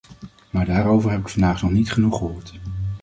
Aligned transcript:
Maar 0.49 0.65
daarover 0.65 1.11
heb 1.11 1.19
ik 1.19 1.29
vandaag 1.29 1.61
nog 1.61 1.71
niet 1.71 1.91
genoeg 1.91 2.17
gehoord. 2.17 2.59